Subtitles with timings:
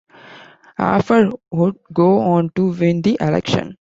[0.79, 3.69] Hafer would go on to win the election.